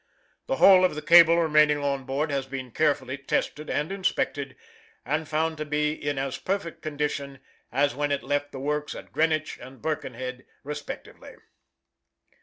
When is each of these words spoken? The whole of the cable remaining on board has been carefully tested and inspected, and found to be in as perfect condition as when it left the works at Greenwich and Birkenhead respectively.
The 0.47 0.55
whole 0.55 0.83
of 0.83 0.95
the 0.95 1.03
cable 1.03 1.37
remaining 1.39 1.77
on 1.77 2.05
board 2.05 2.31
has 2.31 2.47
been 2.47 2.71
carefully 2.71 3.19
tested 3.19 3.69
and 3.69 3.91
inspected, 3.91 4.55
and 5.05 5.27
found 5.27 5.57
to 5.57 5.63
be 5.65 5.91
in 5.91 6.17
as 6.17 6.39
perfect 6.39 6.81
condition 6.81 7.39
as 7.71 7.93
when 7.93 8.11
it 8.11 8.23
left 8.23 8.51
the 8.51 8.59
works 8.59 8.95
at 8.95 9.11
Greenwich 9.11 9.59
and 9.61 9.79
Birkenhead 9.79 10.47
respectively. 10.63 11.35